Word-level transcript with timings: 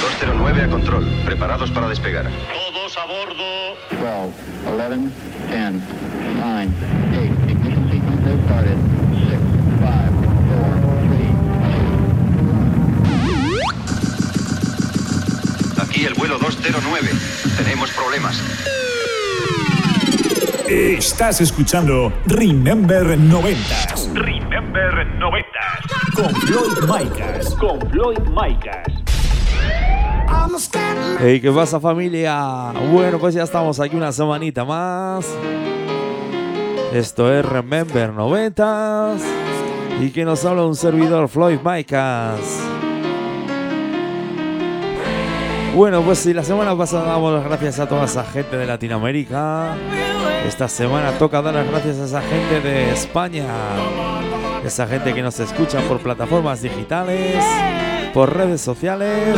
209 0.00 0.62
a 0.62 0.68
control. 0.68 1.04
Preparados 1.24 1.70
para 1.70 1.88
despegar. 1.88 2.28
Todos 2.52 2.96
a 2.96 3.04
bordo. 3.06 3.74
12, 3.90 4.32
11, 4.66 5.10
10, 5.50 5.72
9, 6.36 6.68
8, 7.12 7.50
ignition 7.50 7.90
sequence 7.90 8.24
has 8.26 8.40
started. 8.44 8.78
6, 9.28 9.38
5, 9.40 9.80
4, 9.80 10.10
3, 15.74 15.88
Aquí 15.88 16.04
el 16.04 16.14
vuelo 16.14 16.38
209. 16.38 17.10
Tenemos 17.56 17.90
problemas. 17.90 18.42
Estás 20.68 21.40
escuchando 21.40 22.12
Remember 22.26 23.18
90 23.18 23.90
Remember 24.14 24.94
90. 24.94 24.99
Con 26.20 26.34
Floyd 26.34 26.78
Micas. 26.86 27.54
Con 27.54 27.80
Floyd 27.90 28.18
Micas. 28.28 28.86
Hey, 31.18 31.40
¿qué 31.40 31.50
pasa 31.50 31.80
familia? 31.80 32.72
Bueno, 32.92 33.18
pues 33.18 33.34
ya 33.34 33.42
estamos 33.42 33.80
aquí 33.80 33.96
una 33.96 34.12
semanita 34.12 34.64
más. 34.64 35.26
Esto 36.92 37.32
es 37.32 37.44
Remember 37.44 38.12
90 38.12 39.14
y 40.00 40.10
que 40.10 40.24
nos 40.24 40.44
habla 40.44 40.66
un 40.66 40.76
servidor 40.76 41.28
Floyd 41.28 41.58
Micas. 41.64 42.40
Bueno, 45.74 46.02
pues 46.02 46.18
si 46.18 46.34
la 46.34 46.44
semana 46.44 46.76
pasada 46.76 47.12
damos 47.12 47.32
las 47.32 47.44
gracias 47.44 47.78
a 47.78 47.88
toda 47.88 48.04
esa 48.04 48.24
gente 48.24 48.56
de 48.56 48.66
Latinoamérica, 48.66 49.74
esta 50.46 50.68
semana 50.68 51.12
toca 51.12 51.40
dar 51.40 51.54
las 51.54 51.66
gracias 51.66 51.98
a 51.98 52.04
esa 52.04 52.22
gente 52.22 52.60
de 52.60 52.90
España, 52.90 53.46
esa 54.70 54.86
gente 54.86 55.12
que 55.12 55.20
nos 55.20 55.40
escucha 55.40 55.80
por 55.88 55.98
plataformas 55.98 56.62
digitales, 56.62 57.44
por 58.14 58.32
redes 58.32 58.60
sociales 58.60 59.36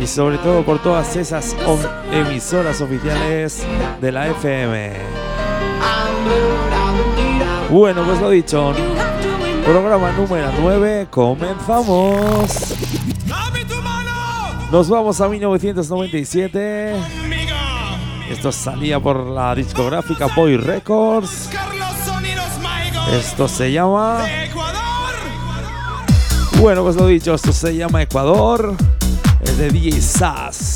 y 0.00 0.06
sobre 0.06 0.38
todo 0.38 0.62
por 0.64 0.78
todas 0.78 1.16
esas 1.16 1.56
emisoras 2.12 2.80
oficiales 2.80 3.66
de 4.00 4.12
la 4.12 4.28
FM. 4.28 4.92
Bueno, 7.70 8.04
pues 8.04 8.20
lo 8.20 8.30
dicho, 8.30 8.72
programa 9.64 10.12
número 10.12 10.48
9, 10.60 11.08
comenzamos. 11.10 12.76
Nos 14.70 14.88
vamos 14.88 15.20
a 15.20 15.28
1997. 15.28 16.94
Esto 18.30 18.52
salía 18.52 19.00
por 19.00 19.26
la 19.26 19.56
discográfica 19.56 20.28
Boy 20.36 20.56
Records. 20.56 21.50
Esto 23.12 23.48
se 23.48 23.72
llama. 23.72 24.24
Bueno, 26.60 26.82
pues 26.82 26.96
lo 26.96 27.06
dicho, 27.06 27.34
esto 27.34 27.52
se 27.52 27.76
llama 27.76 28.02
Ecuador. 28.02 28.74
Es 29.40 29.58
de 29.58 29.70
DJ 29.70 30.00
Sass. 30.00 30.75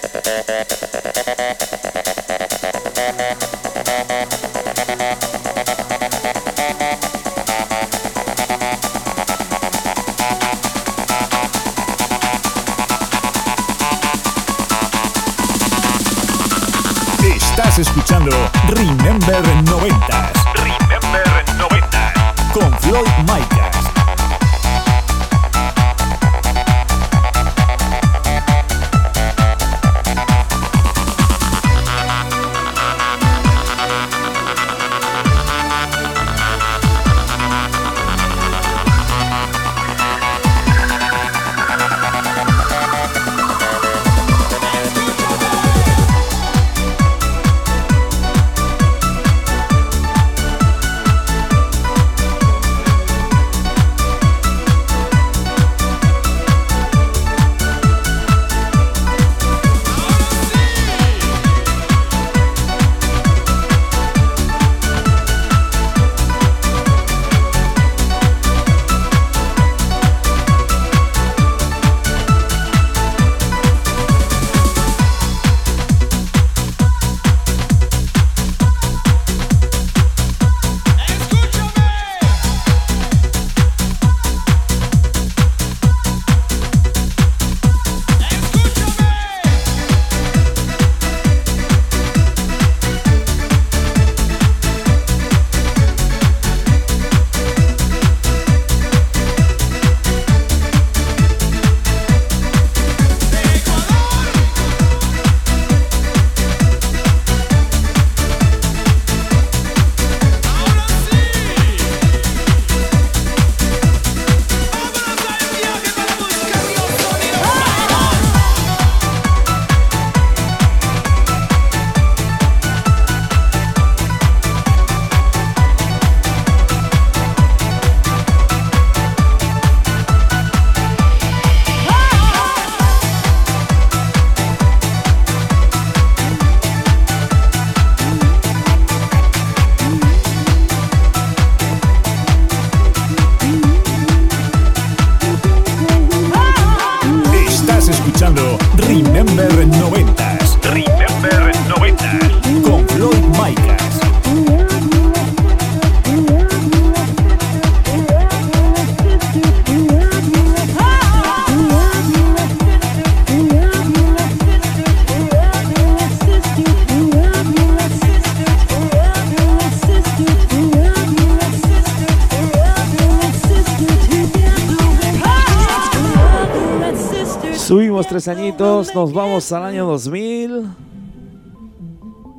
Añitos, 178.27 178.93
nos 178.93 179.13
vamos 179.13 179.51
al 179.51 179.63
año 179.63 179.85
2000. 179.85 180.67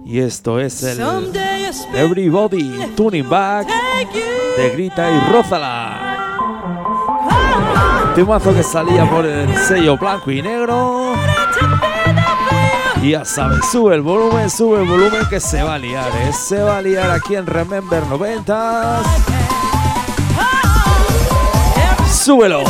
Y 0.06 0.18
esto 0.18 0.60
es 0.60 0.82
el 0.82 1.00
Everybody 1.94 2.92
Tuning 2.96 3.28
Back 3.28 3.68
de 4.56 4.70
Grita 4.70 5.10
y 5.10 5.32
Rózala. 5.32 6.12
Temazo 8.14 8.54
que 8.54 8.62
salía 8.62 9.08
por 9.08 9.24
el 9.24 9.56
sello 9.56 9.96
blanco 9.96 10.30
y 10.30 10.42
negro. 10.42 11.14
Ya 13.02 13.24
sabes, 13.24 13.66
sube 13.70 13.94
el 13.94 14.02
volumen, 14.02 14.48
sube 14.50 14.82
el 14.82 14.88
volumen 14.88 15.26
que 15.28 15.40
se 15.40 15.62
va 15.62 15.74
a 15.74 15.78
liar, 15.78 16.10
¿eh? 16.22 16.32
Se 16.32 16.62
va 16.62 16.78
a 16.78 16.82
liar 16.82 17.10
aquí 17.10 17.34
en 17.34 17.46
Remember 17.46 18.06
90. 18.06 19.02
Súbelo. 22.12 22.62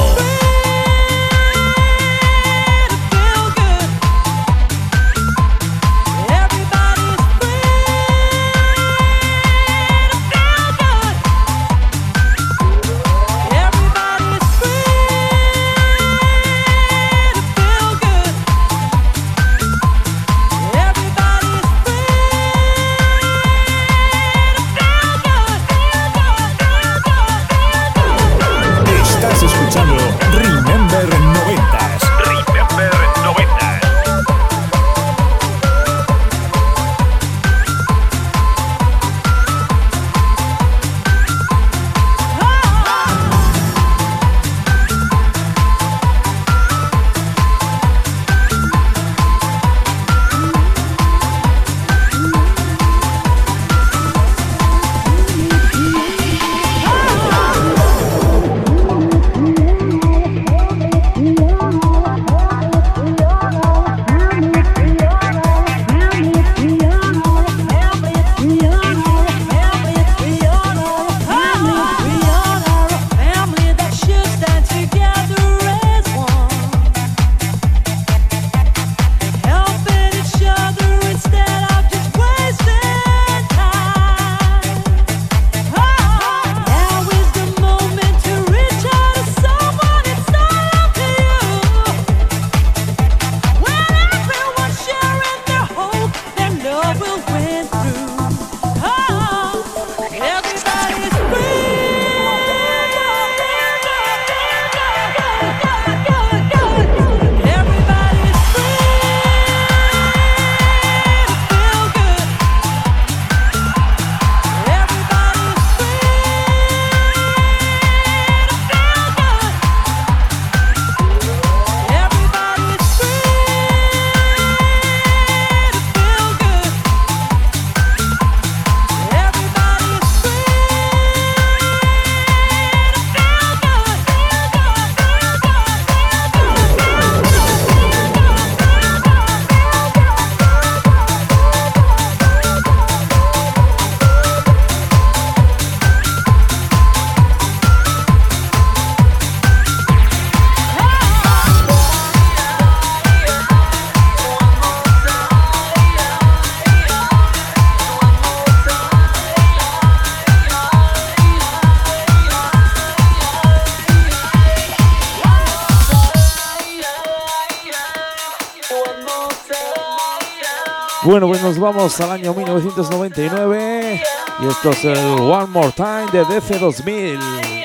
Al 172.01 172.11
año 172.13 172.32
1999 172.32 174.03
y 174.41 174.46
esto 174.46 174.70
es 174.70 174.84
el 174.84 174.99
One 175.20 175.46
More 175.46 175.72
Time 175.72 176.06
de 176.13 176.25
DC 176.25 176.58
2000. 176.58 177.61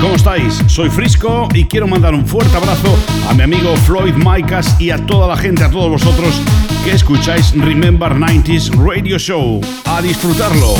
¿Cómo 0.00 0.16
estáis? 0.16 0.62
Soy 0.66 0.90
Frisco 0.90 1.48
y 1.54 1.64
quiero 1.64 1.86
mandar 1.86 2.12
un 2.12 2.26
fuerte 2.26 2.56
abrazo 2.56 2.98
a 3.28 3.34
mi 3.34 3.42
amigo 3.42 3.76
Floyd 3.86 4.14
Micas 4.14 4.74
y 4.80 4.90
a 4.90 4.98
toda 5.06 5.28
la 5.28 5.36
gente, 5.36 5.62
a 5.62 5.70
todos 5.70 5.88
vosotros 5.88 6.34
que 6.84 6.90
escucháis 6.90 7.52
Remember 7.52 8.12
90s 8.12 8.70
Radio 8.74 9.16
Show. 9.16 9.60
A 9.84 10.02
disfrutarlo. 10.02 10.74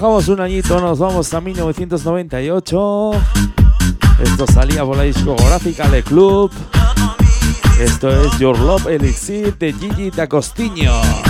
bajamos 0.00 0.28
un 0.28 0.40
añito, 0.40 0.80
nos 0.80 0.98
vamos 0.98 1.34
a 1.34 1.42
1998. 1.42 3.10
Esto 4.24 4.46
salía 4.46 4.82
por 4.82 4.96
la 4.96 5.02
discográfica 5.02 5.88
Le 5.88 6.02
Club. 6.02 6.50
Esto 7.78 8.08
es 8.08 8.38
Your 8.38 8.58
Love 8.58 8.86
Elixir 8.86 9.58
de 9.58 9.74
Gigi 9.74 10.10
D'Agostinho. 10.10 11.29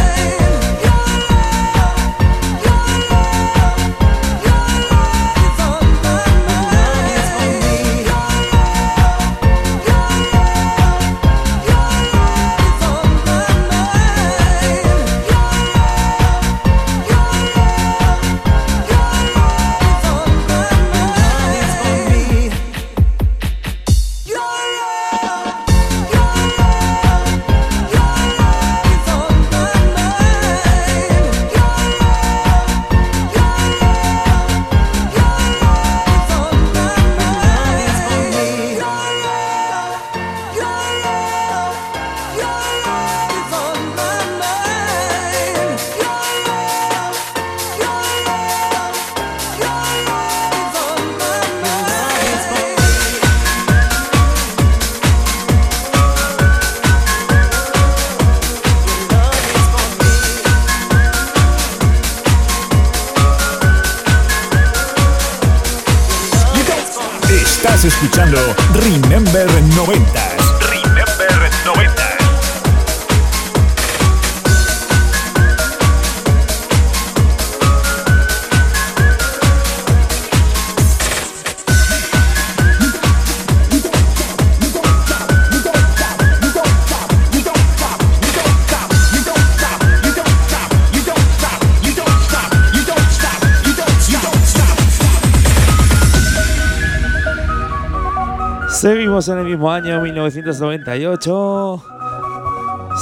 mismo 99.61 99.73
año, 99.73 100.01
1998. 100.01 101.83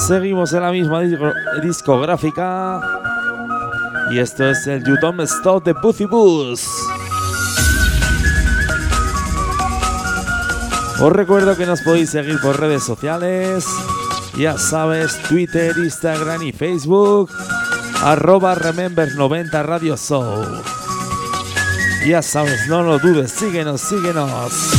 Seguimos 0.07 0.51
en 0.51 0.61
la 0.61 0.71
misma 0.71 0.99
discográfica. 1.63 2.81
Y 4.11 4.19
esto 4.19 4.45
es 4.49 4.67
el 4.67 4.83
You 4.83 4.97
Don't 5.01 5.21
Stop 5.21 5.63
de 5.63 5.73
Pussy 5.73 6.03
Bus. 6.03 6.67
Os 10.99 11.13
recuerdo 11.13 11.55
que 11.55 11.65
nos 11.65 11.79
podéis 11.79 12.09
seguir 12.09 12.41
por 12.41 12.59
redes 12.59 12.83
sociales. 12.83 13.65
Ya 14.37 14.57
sabes, 14.57 15.17
Twitter, 15.29 15.77
Instagram 15.77 16.41
y 16.41 16.51
Facebook. 16.51 17.31
Arroba 18.03 18.53
Remember90 18.55 19.63
Radio 19.63 19.95
Show. 19.95 20.43
Ya 22.05 22.21
sabes, 22.21 22.67
no 22.67 22.83
lo 22.83 22.99
dudes, 22.99 23.31
síguenos, 23.31 23.79
síguenos. 23.79 24.78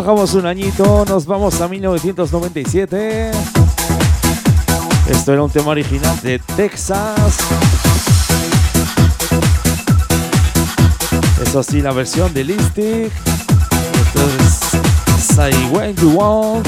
bajamos 0.00 0.32
un 0.32 0.46
añito, 0.46 1.04
nos 1.06 1.26
vamos 1.26 1.60
a 1.60 1.68
1997. 1.68 3.32
Esto 5.10 5.32
era 5.34 5.42
un 5.42 5.50
tema 5.50 5.72
original 5.72 6.18
de 6.22 6.38
Texas. 6.56 7.36
Eso 11.42 11.62
sí, 11.62 11.82
la 11.82 11.92
versión 11.92 12.32
de 12.32 12.44
Listic. 12.44 13.12
Esto 14.06 14.20
es 14.38 15.22
Say 15.34 15.68
When 15.70 15.94
You 15.96 16.12
Want, 16.12 16.66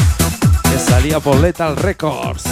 que 0.71 0.79
salía 0.79 1.19
por 1.19 1.37
Lethal 1.39 1.77
Records. 1.77 2.52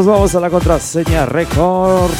Nos 0.00 0.06
vamos 0.06 0.34
a 0.34 0.40
la 0.40 0.48
contraseña 0.48 1.26
Records. 1.26 2.16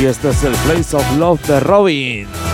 Y 0.00 0.04
este 0.04 0.28
es 0.28 0.44
el 0.44 0.52
Place 0.52 0.94
of 0.94 1.16
Love 1.16 1.44
de 1.48 1.58
Robin. 1.58 2.53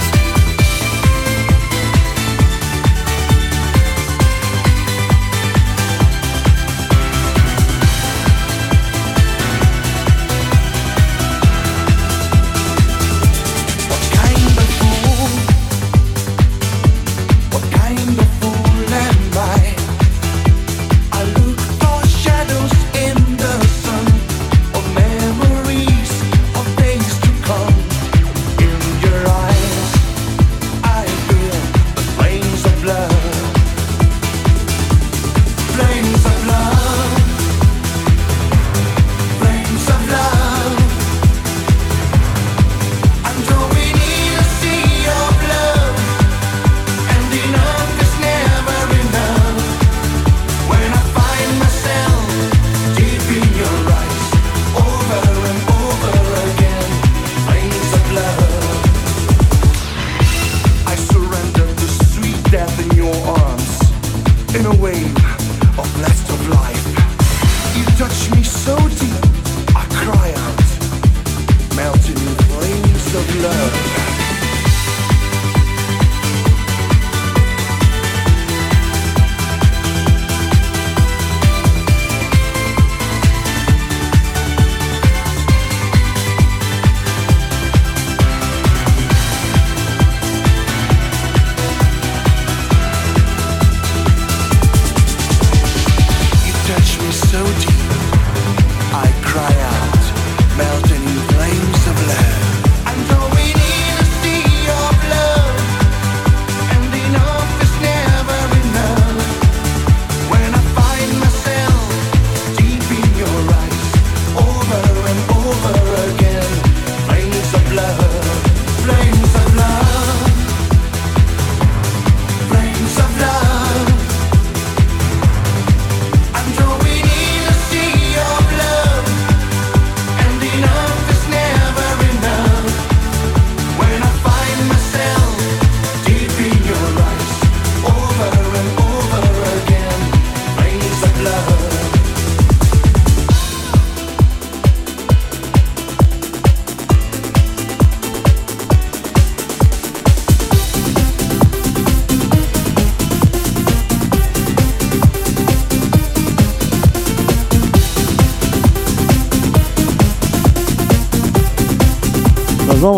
so 97.31 97.45
deep. 97.61 97.70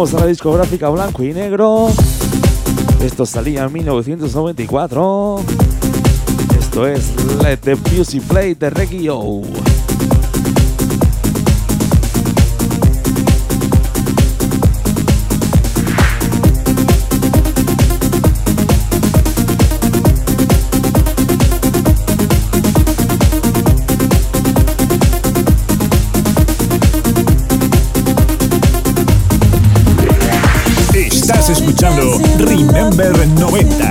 vamos 0.04 0.16
a 0.16 0.26
la 0.26 0.28
discográfica 0.28 0.90
Blanco 0.90 1.24
y 1.24 1.34
Negro. 1.34 1.88
Esto 3.02 3.26
salía 3.26 3.64
en 3.64 3.72
1994. 3.72 5.40
Esto 6.60 6.88
es 6.88 7.14
Let 7.42 7.58
the 7.58 7.78
Music 7.96 8.22
Play 8.24 8.54
de 8.54 8.70
Regio. 8.70 9.42
Remember 31.84 33.12
90. 33.36 33.83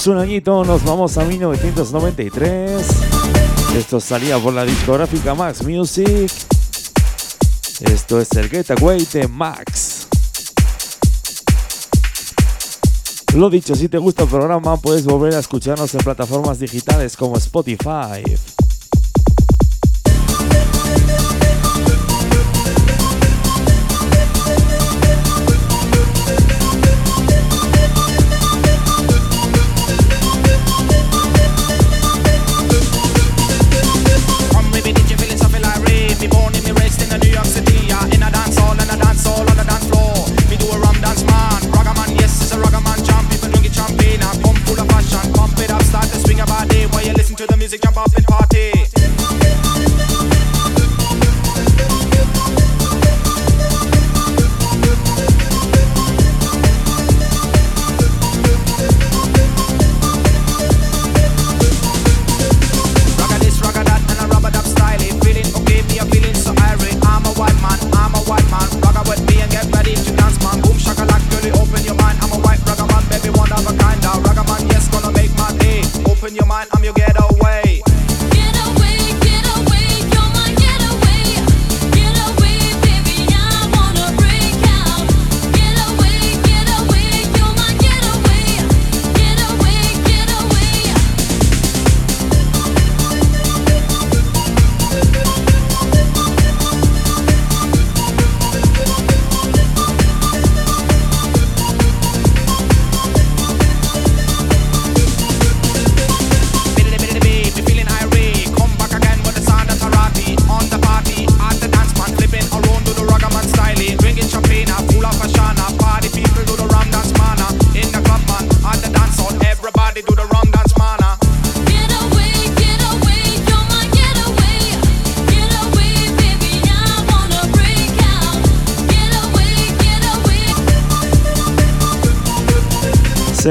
Vamos 0.00 0.16
un 0.16 0.18
añito, 0.22 0.64
nos 0.64 0.82
vamos 0.82 1.18
a 1.18 1.26
1993. 1.26 2.86
Esto 3.76 4.00
salía 4.00 4.38
por 4.38 4.54
la 4.54 4.64
discográfica 4.64 5.34
Max 5.34 5.62
Music. 5.62 6.32
Esto 7.80 8.18
es 8.18 8.32
el 8.32 8.48
Getaway 8.48 9.06
de 9.12 9.28
Max. 9.28 10.08
Lo 13.34 13.50
dicho, 13.50 13.74
si 13.74 13.90
te 13.90 13.98
gusta 13.98 14.22
el 14.22 14.30
programa, 14.30 14.78
puedes 14.78 15.04
volver 15.04 15.34
a 15.34 15.38
escucharnos 15.40 15.94
en 15.94 16.00
plataformas 16.00 16.58
digitales 16.58 17.14
como 17.14 17.36
Spotify, 17.36 18.24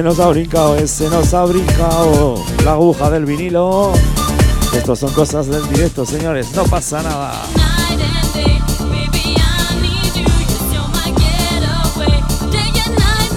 nos 0.10 0.20
ha 0.20 0.30
brincado, 0.30 0.76
ese 0.76 1.08
nos 1.08 1.36
ha 1.36 1.46
brincado 1.46 2.44
la 2.66 2.72
aguja 2.72 3.12
del 3.12 3.26
vinilo. 3.26 3.94
Estos 4.76 4.98
son 4.98 5.14
cosas 5.14 5.46
del 5.46 5.62
directo, 5.70 6.04
señores, 6.04 6.48
no 6.56 6.64
pasa 6.64 7.04
nada. 7.04 7.32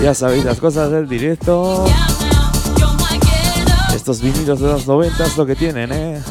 Ya 0.02 0.14
sabéis, 0.14 0.46
las 0.46 0.58
cosas 0.60 0.90
del 0.90 1.06
directo. 1.06 1.84
Estos 3.94 4.22
vinilos 4.22 4.58
de 4.58 4.68
los 4.68 4.86
90 4.86 5.26
es 5.26 5.36
lo 5.36 5.44
que 5.44 5.54
tienen, 5.54 5.92
¿eh? 5.92 6.22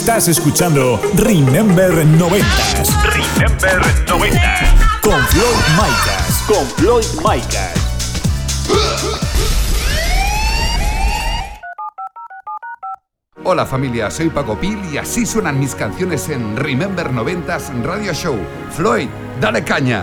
Estás 0.00 0.28
escuchando 0.28 0.98
Remember 1.14 1.90
90 2.06 2.46
Remember 3.04 4.08
90 4.08 4.40
Con 5.02 5.20
Floyd 5.26 5.44
Micas. 5.76 6.44
Con 6.48 6.66
Floyd 6.68 7.04
Micas. 7.18 7.74
Hola 13.44 13.66
familia, 13.66 14.10
soy 14.10 14.30
Paco 14.30 14.58
Pil 14.58 14.78
y 14.90 14.96
así 14.96 15.26
suenan 15.26 15.60
mis 15.60 15.74
canciones 15.74 16.30
en 16.30 16.56
Remember 16.56 17.10
90s 17.10 17.70
Radio 17.82 18.14
Show. 18.14 18.38
Floyd, 18.70 19.10
dale 19.38 19.62
caña. 19.62 20.02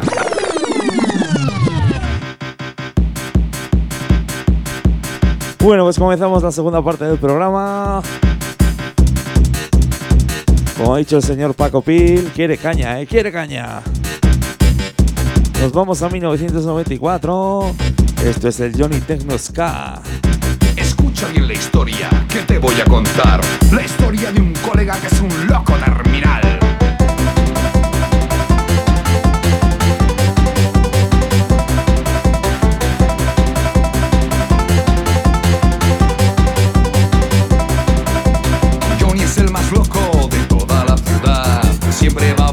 Bueno, 5.60 5.86
pues 5.86 5.98
comenzamos 5.98 6.44
la 6.44 6.52
segunda 6.52 6.84
parte 6.84 7.04
del 7.04 7.18
programa. 7.18 8.04
Como 10.78 10.94
ha 10.94 11.00
dicho 11.00 11.18
el 11.18 11.24
señor 11.24 11.56
Paco 11.56 11.82
Pil, 11.82 12.32
quiere 12.36 12.56
caña, 12.58 13.02
eh, 13.02 13.08
quiere 13.08 13.32
caña. 13.32 13.82
Nos 15.60 15.72
vamos 15.72 16.04
a 16.04 16.10
1994. 16.10 17.74
Esto 18.24 18.48
es 18.48 18.60
el 18.60 18.80
Johnny 18.80 19.00
Techno 19.00 19.38
Ska. 19.40 20.02
Escucha 20.76 21.28
bien 21.30 21.48
la 21.48 21.54
historia 21.54 22.10
que 22.30 22.42
te 22.42 22.60
voy 22.60 22.80
a 22.80 22.86
contar. 22.86 23.42
La 23.72 23.82
historia 23.82 24.32
de 24.32 24.40
un 24.40 24.54
colega 24.54 24.96
que 25.00 25.08
es 25.08 25.20
un 25.20 25.48
loco 25.48 25.74
de 25.78 25.86
siempre 41.98 42.32
va 42.34 42.47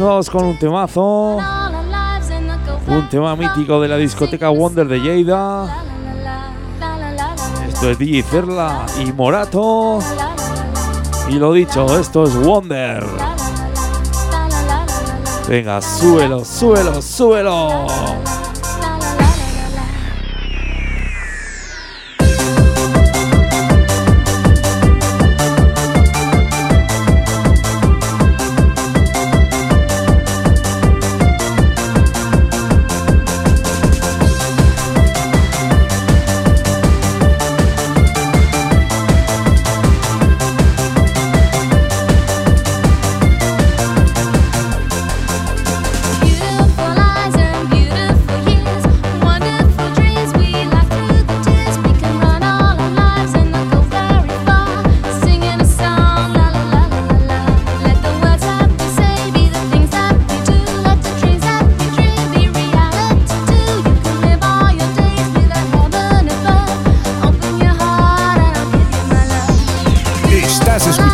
Besos 0.00 0.30
con 0.30 0.44
un 0.46 0.58
temazo. 0.58 1.36
Un 2.86 3.08
tema 3.10 3.36
mítico 3.36 3.78
de 3.82 3.88
la 3.88 3.98
discoteca 3.98 4.48
Wonder 4.48 4.88
de 4.88 4.98
Lleida. 4.98 5.84
Esto 7.68 7.90
es 7.90 7.98
DJ 7.98 8.22
Ferla 8.22 8.86
y 8.98 9.12
Morato. 9.12 9.98
Y 11.28 11.34
lo 11.34 11.52
dicho, 11.52 11.98
esto 11.98 12.24
es 12.24 12.34
Wonder. 12.34 13.06
Venga, 15.46 15.82
súbelo, 15.82 16.46
súbelo, 16.46 17.02
súbelo. 17.02 18.29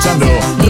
escuchando 0.07 0.66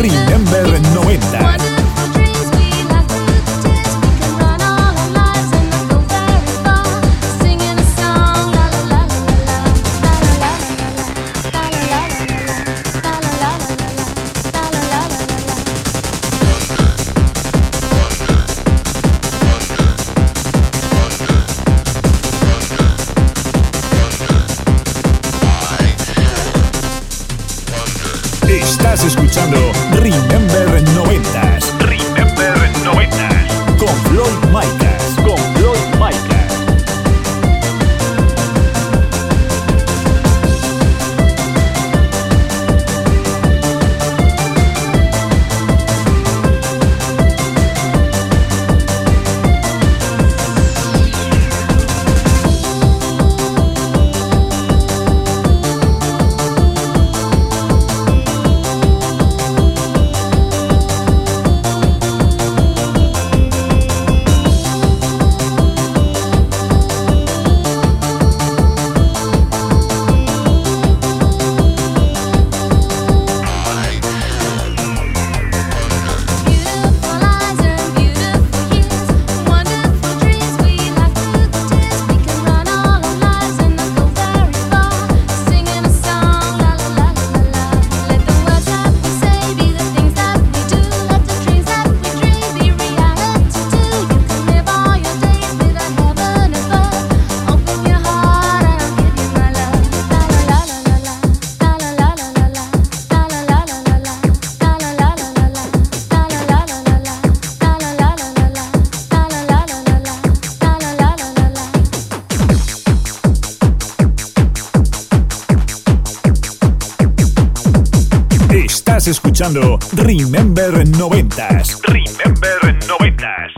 escuchando 119.37 119.79
Remember 119.93 120.73
90s. 120.89 121.83
Remember 121.83 122.79
90s. 122.89 123.53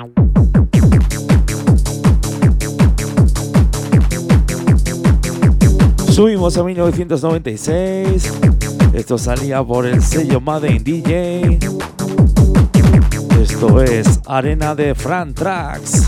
Subimos 6.11 6.59
a 6.59 6.65
1996. 6.65 8.33
Esto 8.93 9.19
salía 9.19 9.63
por 9.63 9.87
el 9.87 10.03
sello 10.03 10.41
Made 10.41 10.69
in 10.69 10.83
DJ. 10.83 11.61
Esto 13.41 13.81
es 13.81 14.19
Arena 14.27 14.75
de 14.75 14.97
Fran 14.97 15.33
Tracks. 15.33 16.08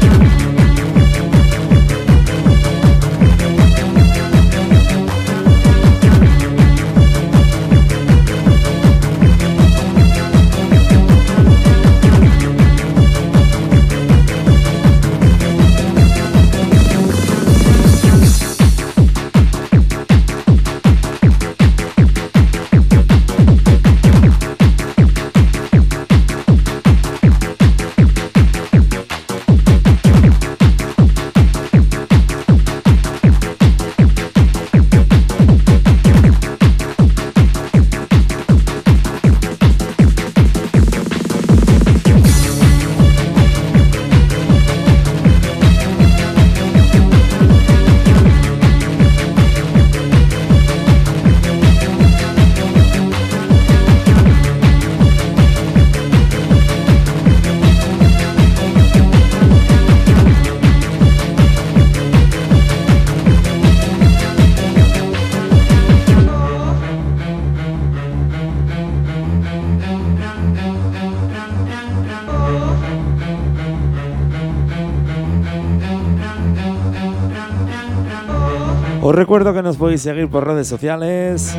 Recuerdo 79.31 79.53
que 79.53 79.63
nos 79.63 79.77
podéis 79.77 80.01
seguir 80.01 80.27
por 80.29 80.45
redes 80.45 80.67
sociales, 80.67 81.55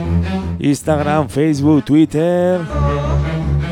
Instagram, 0.59 1.31
Facebook, 1.31 1.83
Twitter. 1.83 2.61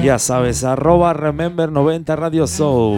Ya 0.03 0.19
sabes, 0.19 0.65
arroba 0.65 1.13
Remember90 1.13 2.17
Radio 2.17 2.47
Show. 2.47 2.97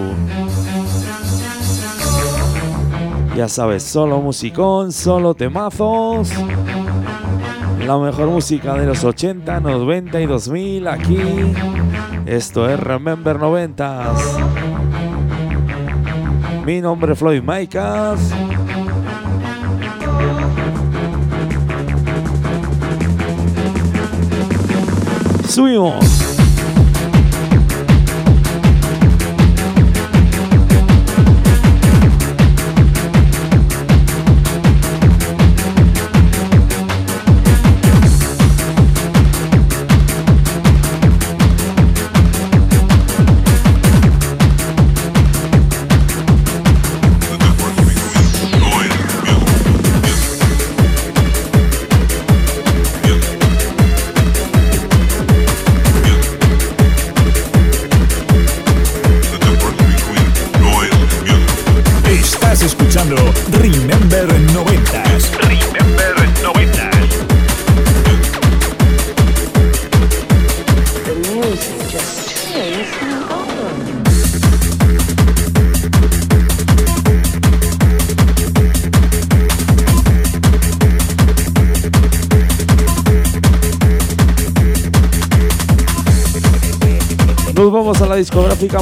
Ya 3.34 3.48
sabes, 3.48 3.82
solo 3.82 4.20
musicón, 4.20 4.92
solo 4.92 5.34
temazos. 5.34 6.30
La 7.84 7.98
mejor 7.98 8.28
música 8.28 8.74
de 8.74 8.86
los 8.86 9.02
80, 9.02 9.58
90 9.58 10.20
y 10.20 10.26
2000 10.26 10.86
aquí. 10.86 11.18
Esto 12.26 12.70
es 12.70 12.78
Remember 12.78 13.40
90s. 13.40 14.20
Mi 16.64 16.80
nombre 16.80 17.14
es 17.14 17.18
Floyd 17.18 17.42
Micas. 17.42 18.32
Subimos. 25.52 26.31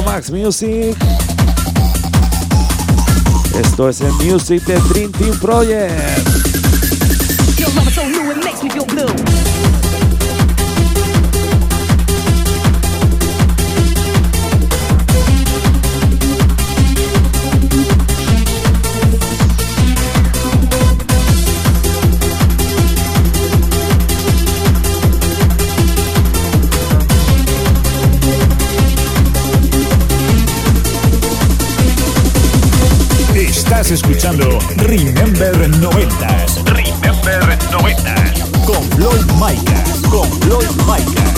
Max 0.05 0.29
Music. 0.29 0.95
Esto 3.59 3.89
es 3.89 4.01
el 4.01 4.11
Music 4.13 4.63
de 4.65 4.75
Dream 4.89 5.11
Team 5.11 5.39
Project. 5.39 6.40
Escuchando 33.91 34.57
Remember 34.77 35.53
90s. 35.69 36.63
Remember 36.63 37.57
90s. 37.71 38.65
Con 38.65 38.81
Floyd 38.91 39.25
Micas. 39.33 40.01
Con 40.09 40.31
Floyd 40.41 40.69
Micas. 40.87 41.31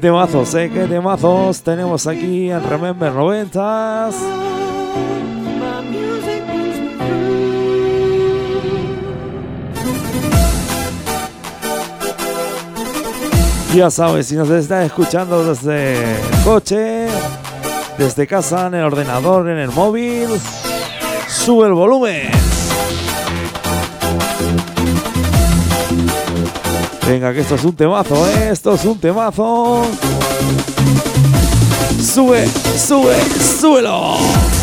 Qué 0.00 0.06
temazos, 0.06 0.54
eh, 0.54 0.70
qué 0.72 0.86
temazos 0.86 1.60
tenemos 1.60 2.06
aquí 2.06 2.50
en 2.50 2.66
Remember 2.70 3.12
90s. 3.12 4.14
My 5.58 5.82
music 5.90 6.42
brings 6.46 6.78
me 13.70 13.76
Ya 13.76 13.90
sabes, 13.90 14.28
si 14.28 14.36
nos 14.36 14.48
estás 14.48 14.86
escuchando 14.86 15.44
desde 15.44 15.92
el 15.92 16.44
coche, 16.44 17.06
desde 17.98 18.26
casa, 18.26 18.68
en 18.68 18.76
el 18.76 18.84
ordenador, 18.84 19.50
en 19.50 19.58
el 19.58 19.70
móvil, 19.70 20.28
sube 21.28 21.66
el 21.66 21.74
volumen. 21.74 22.39
Venga, 27.10 27.34
que 27.34 27.40
esto 27.40 27.56
es 27.56 27.64
un 27.64 27.74
temazo, 27.74 28.14
¿eh? 28.28 28.50
Esto 28.52 28.72
es 28.72 28.84
un 28.84 28.96
temazo. 28.96 29.82
Sube, 32.00 32.46
sube, 32.78 33.16
súbelo. 33.60 34.59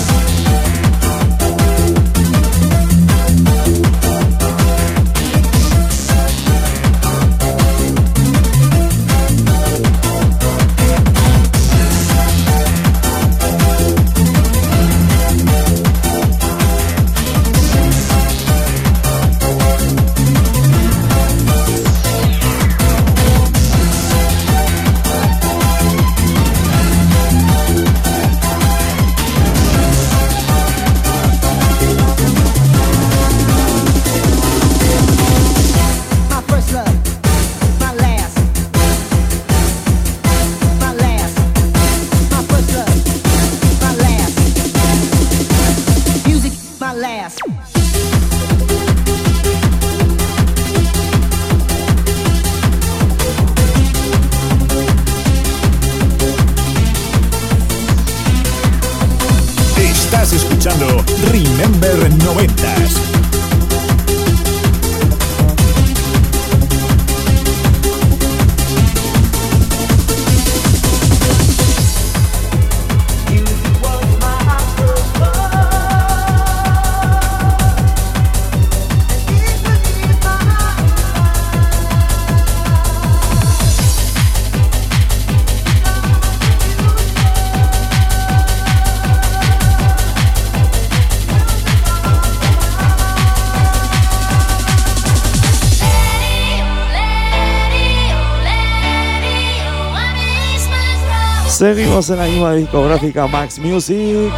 Seguimos 101.58 102.08
en 102.12 102.18
la 102.18 102.26
misma 102.26 102.53
discográfica 102.53 103.26
Max 103.26 103.58
Music. 103.58 104.32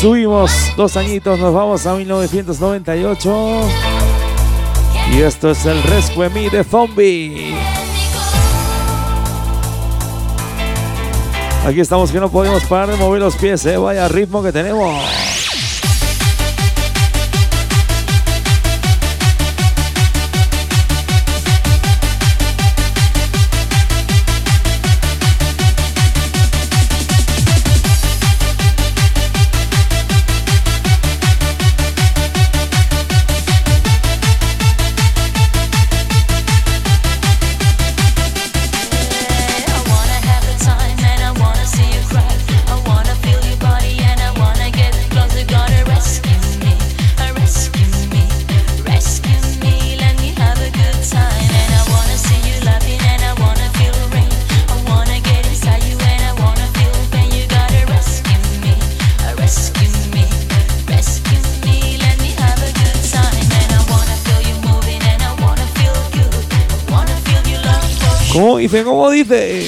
Subimos 0.00 0.52
dos 0.76 0.96
añitos, 0.96 1.36
nos 1.36 1.52
vamos 1.52 1.84
a 1.84 1.96
1998. 1.96 3.60
Y 5.12 5.22
esto 5.22 5.50
es 5.50 5.66
el 5.66 5.82
Rescue 5.82 6.30
Me 6.30 6.48
de 6.48 6.62
Zombie. 6.62 7.56
Aquí 11.66 11.80
estamos 11.80 12.12
que 12.12 12.20
no 12.20 12.30
podemos 12.30 12.62
parar 12.66 12.88
de 12.88 12.96
mover 12.98 13.20
los 13.20 13.34
pies, 13.34 13.66
¿eh? 13.66 13.76
vaya 13.76 14.06
ritmo 14.06 14.44
que 14.44 14.52
tenemos. 14.52 15.35
Dice? 69.24 69.66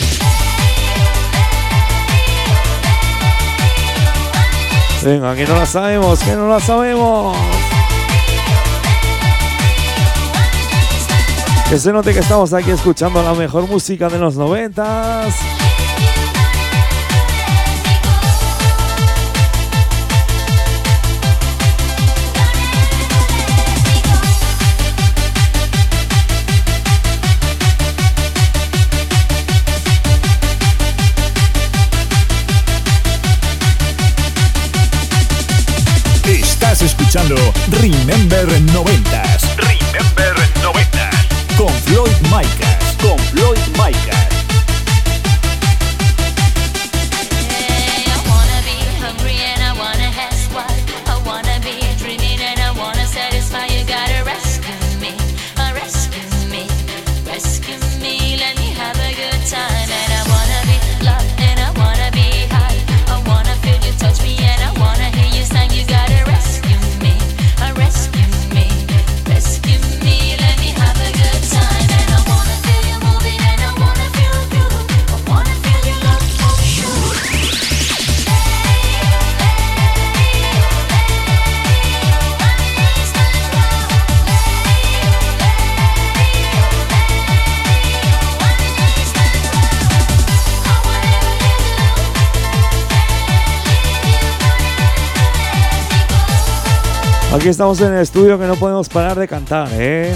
Venga, 5.02 5.34
que 5.34 5.46
no 5.46 5.54
la 5.54 5.66
sabemos, 5.66 6.18
que 6.20 6.32
no 6.32 6.48
la 6.48 6.60
sabemos. 6.60 7.36
Que 11.68 11.78
se 11.78 11.92
note 11.92 12.12
que 12.12 12.20
estamos 12.20 12.52
aquí 12.52 12.70
escuchando 12.70 13.22
la 13.22 13.34
mejor 13.34 13.68
música 13.68 14.08
de 14.08 14.18
los 14.18 14.36
noventas. 14.36 15.34
Remember 38.08 38.46
90s. 38.72 38.97
Aquí 97.48 97.52
estamos 97.52 97.80
en 97.80 97.94
el 97.94 98.00
estudio 98.00 98.38
que 98.38 98.44
no 98.44 98.56
podemos 98.56 98.90
parar 98.90 99.18
de 99.18 99.26
cantar, 99.26 99.70
¿eh? 99.72 100.14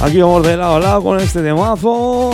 Aquí 0.00 0.18
vamos 0.18 0.46
de 0.46 0.56
lado 0.56 0.76
a 0.76 0.80
lado 0.80 1.02
con 1.02 1.20
este 1.20 1.42
temazo. 1.42 2.30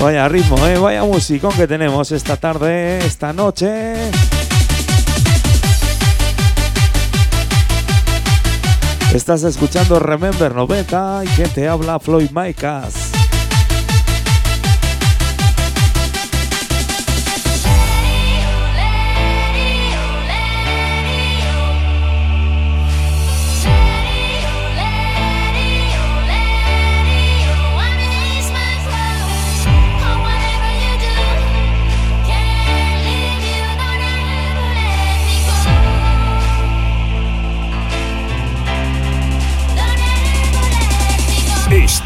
Vaya 0.00 0.28
ritmo, 0.28 0.66
¿eh? 0.66 0.78
Vaya 0.78 1.04
musicón 1.04 1.52
que 1.52 1.68
tenemos 1.68 2.10
esta 2.10 2.36
tarde, 2.36 2.98
esta 3.06 3.32
noche. 3.32 3.94
Estás 9.14 9.44
escuchando 9.44 10.00
Remember 10.00 10.52
90 10.52 11.22
y 11.24 11.28
que 11.36 11.46
te 11.46 11.68
habla 11.68 12.00
Floyd 12.00 12.30
Micas. 12.34 13.01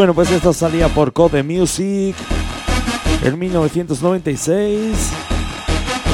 Bueno, 0.00 0.14
pues 0.14 0.30
esto 0.30 0.54
salía 0.54 0.88
por 0.88 1.12
Code 1.12 1.42
Music 1.42 2.16
en 3.22 3.38
1996. 3.38 4.96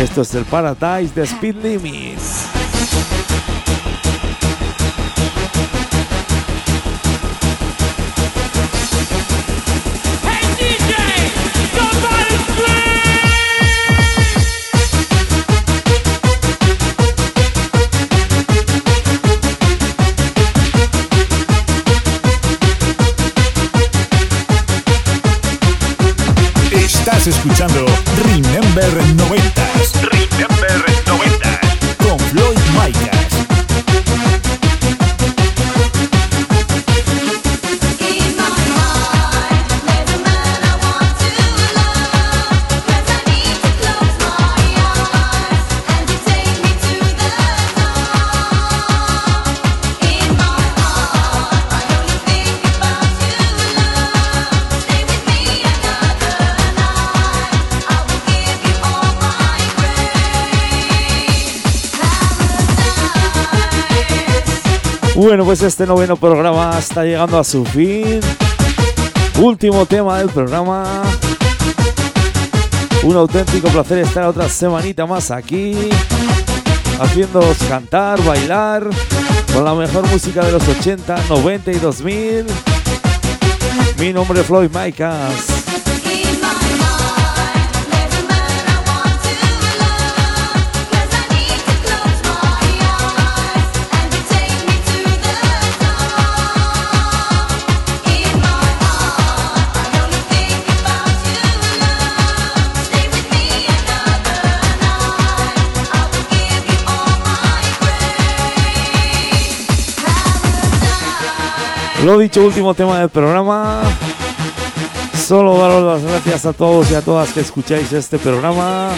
Esto 0.01 0.23
es 0.23 0.35
el 0.35 0.45
Paradise 0.45 1.15
de 1.15 1.23
Speed 1.23 1.55
Limits. 1.63 2.46
Escuchando 27.31 27.76
Bueno, 65.17 65.47
pues 65.47 65.63
este 65.63 65.87
noveno 65.87 66.15
programa 66.17 66.79
está 66.79 67.03
llegando 67.03 67.39
a 67.39 67.43
su 67.43 67.65
fin. 67.65 68.21
Último 69.41 69.87
tema 69.87 70.19
del 70.19 70.29
programa. 70.29 71.05
Un 73.03 73.17
auténtico 73.17 73.69
placer 73.69 74.01
estar 74.01 74.25
otra 74.25 74.47
semanita 74.51 75.07
más 75.07 75.31
aquí, 75.31 75.75
haciéndoos 77.01 77.57
cantar, 77.67 78.23
bailar, 78.25 78.87
con 79.55 79.65
la 79.65 79.75
mejor 79.75 80.07
música 80.09 80.45
de 80.45 80.53
los 80.53 80.69
80, 80.69 81.17
90 81.31 81.73
y 81.73 81.77
2000. 81.77 82.47
Mi 83.99 84.13
nombre 84.13 84.41
es 84.43 84.47
Floyd 84.47 84.71
Micas. 84.71 85.56
Lo 112.07 112.19
dicho, 112.19 112.45
último 112.45 112.73
tema 112.73 113.01
del 113.01 113.09
programa. 113.09 113.83
Solo 115.27 115.59
daros 115.59 115.83
las 115.83 116.09
gracias 116.09 116.47
a 116.47 116.53
todos 116.53 116.89
y 116.93 116.95
a 116.95 117.03
todas 117.03 117.33
que 117.33 117.41
escucháis 117.41 117.93
este 117.93 118.17
programa 118.17 118.91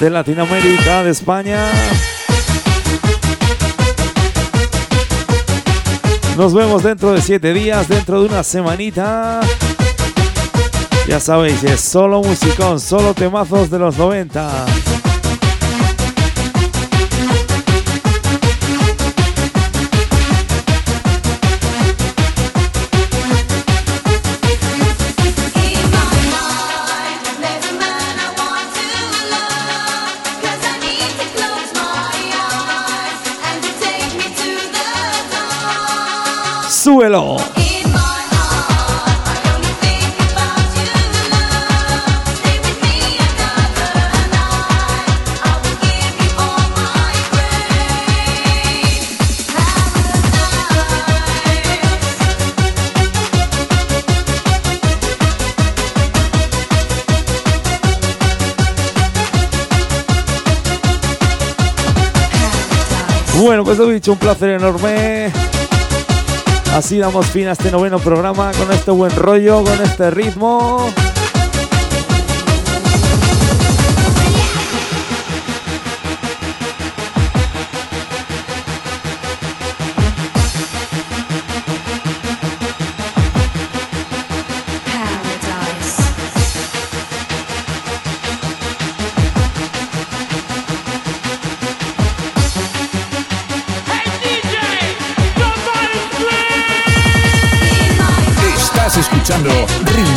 de 0.00 0.08
Latinoamérica, 0.08 1.02
de 1.02 1.10
España. 1.10 1.70
Nos 6.38 6.54
vemos 6.54 6.82
dentro 6.84 7.12
de 7.12 7.20
siete 7.20 7.52
días, 7.52 7.86
dentro 7.86 8.22
de 8.22 8.30
una 8.30 8.42
semanita. 8.42 9.42
Ya 11.06 11.20
sabéis, 11.20 11.62
es 11.64 11.82
solo 11.82 12.22
musicón, 12.22 12.80
solo 12.80 13.12
temazos 13.12 13.68
de 13.68 13.78
los 13.78 13.98
90. 13.98 14.81
Súbelo. 36.82 37.36
Bueno, 63.38 63.64
pues 63.64 63.78
lo 63.78 63.86
dicho, 63.86 64.12
un 64.12 64.18
placer 64.18 64.50
enorme. 64.50 65.32
Así 66.74 66.98
damos 66.98 67.26
fin 67.26 67.48
a 67.48 67.52
este 67.52 67.70
noveno 67.70 67.98
programa 67.98 68.50
con 68.52 68.72
este 68.72 68.90
buen 68.90 69.14
rollo, 69.14 69.62
con 69.62 69.80
este 69.82 70.10
ritmo. 70.10 70.90
Escuchando 99.42 99.66
Remember 99.84 100.11